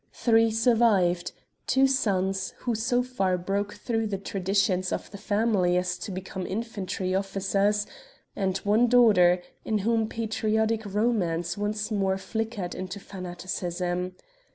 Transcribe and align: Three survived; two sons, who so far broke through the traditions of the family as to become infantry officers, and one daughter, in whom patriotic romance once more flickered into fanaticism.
Three 0.13 0.49
survived; 0.49 1.31
two 1.67 1.85
sons, 1.85 2.55
who 2.61 2.73
so 2.73 3.03
far 3.03 3.37
broke 3.37 3.75
through 3.75 4.07
the 4.07 4.17
traditions 4.17 4.91
of 4.91 5.11
the 5.11 5.17
family 5.19 5.77
as 5.77 5.95
to 5.99 6.09
become 6.11 6.47
infantry 6.47 7.13
officers, 7.13 7.85
and 8.35 8.57
one 8.63 8.87
daughter, 8.87 9.43
in 9.63 9.77
whom 9.85 10.09
patriotic 10.09 10.83
romance 10.91 11.55
once 11.55 11.91
more 11.91 12.17
flickered 12.17 12.73
into 12.73 12.99
fanaticism. 12.99 14.15